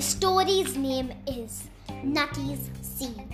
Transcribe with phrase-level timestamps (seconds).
[0.00, 1.68] story's name is
[2.02, 3.28] Nutty's Seed.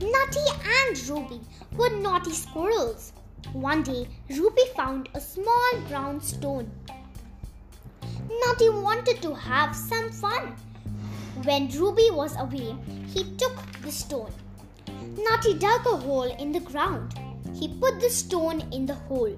[0.00, 0.46] Nutty
[0.78, 1.40] and Ruby
[1.76, 3.12] were naughty squirrels.
[3.52, 6.70] One day, Ruby found a small brown stone.
[8.46, 10.54] Nutty wanted to have some fun.
[11.42, 12.76] When Ruby was away,
[13.08, 14.32] he took the stone.
[15.16, 17.18] Nutty dug a hole in the ground.
[17.54, 19.36] He put the stone in the hole.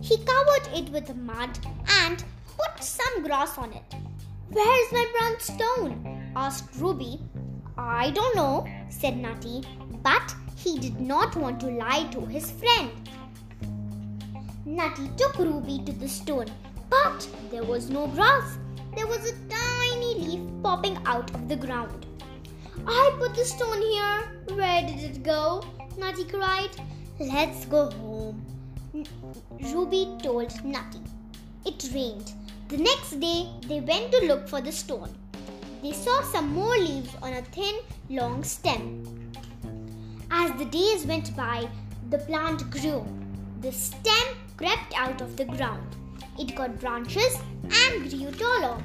[0.00, 1.58] He covered it with mud
[2.02, 2.22] and
[2.58, 3.94] put some grass on it.
[4.52, 6.32] Where's my brown stone?
[6.36, 7.18] asked Ruby.
[7.78, 9.62] I don't know, said Nutty,
[10.02, 12.90] but he did not want to lie to his friend.
[14.66, 16.50] Nutty took Ruby to the stone,
[16.90, 18.58] but there was no grass.
[18.94, 22.04] There was a tiny leaf popping out of the ground.
[22.86, 24.54] I put the stone here.
[24.54, 25.64] Where did it go?
[25.96, 26.76] Nutty cried.
[27.18, 28.44] Let's go home.
[29.72, 31.00] Ruby told Nutty.
[31.64, 32.34] It rained.
[32.72, 35.10] The next day, they went to look for the stone.
[35.82, 37.74] They saw some more leaves on a thin,
[38.08, 39.04] long stem.
[40.30, 41.68] As the days went by,
[42.08, 43.06] the plant grew.
[43.60, 45.86] The stem crept out of the ground.
[46.38, 48.82] It got branches and grew taller.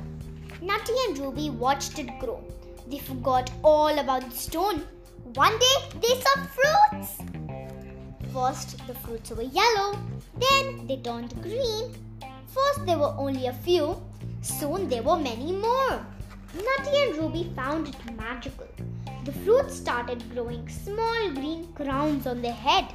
[0.61, 2.43] Nutty and Ruby watched it grow.
[2.87, 4.85] They forgot all about the stone.
[5.35, 7.21] One day they saw fruits.
[8.33, 9.97] First, the fruits were yellow,
[10.37, 11.95] then they turned green.
[12.47, 14.01] First, there were only a few,
[14.41, 16.05] soon, there were many more.
[16.55, 18.67] Nutty and Ruby found it magical.
[19.25, 22.85] The fruits started growing small green crowns on their head.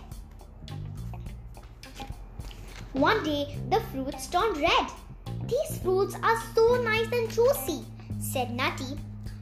[2.92, 4.86] One day, the fruits turned red.
[5.46, 7.84] These fruits are so nice and juicy,
[8.18, 8.98] said Nutty.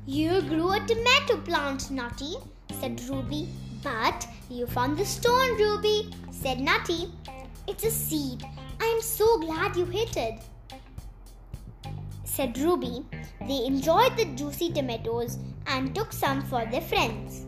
[0.07, 2.35] You grew a tomato plant, Nutty,
[2.81, 3.49] said Ruby.
[3.83, 7.13] But you found the stone, Ruby, said Nutty.
[7.69, 8.45] It's a seed.
[9.01, 10.43] I am so glad you hit it,
[12.25, 13.07] said Ruby.
[13.49, 17.47] They enjoyed the juicy tomatoes and took some for their friends.